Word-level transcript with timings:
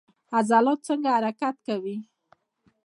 عضلات 0.37 0.79
څنګه 0.87 1.09
حرکت 1.15 1.55
کوي؟ 1.67 1.97